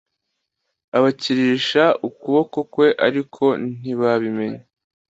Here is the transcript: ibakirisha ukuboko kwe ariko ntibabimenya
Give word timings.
ibakirisha 0.97 1.83
ukuboko 2.07 2.57
kwe 2.73 2.87
ariko 3.07 3.43
ntibabimenya 3.77 4.63